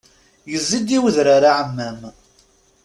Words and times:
Yezzi-d 0.51 0.89
i 0.97 0.99
wedrar 1.01 1.43
aɛmam. 1.51 1.99